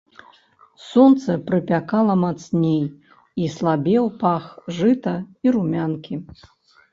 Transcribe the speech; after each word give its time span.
Сонца 0.91 1.33
прыпякала 1.49 2.15
мацней, 2.21 2.81
і 3.43 3.51
слабеў 3.57 4.09
пах 4.25 4.43
жыта 4.79 5.15
і 5.47 5.55
румянкі. 5.59 6.15